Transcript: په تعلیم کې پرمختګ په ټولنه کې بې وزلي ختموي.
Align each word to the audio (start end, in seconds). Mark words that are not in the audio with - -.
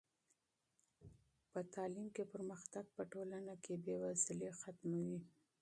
په 1.51 1.59
تعلیم 1.73 2.07
کې 2.15 2.23
پرمختګ 2.33 2.85
په 2.95 3.01
ټولنه 3.11 3.53
کې 3.63 3.73
بې 3.83 3.95
وزلي 4.03 4.49
ختموي. 4.59 5.19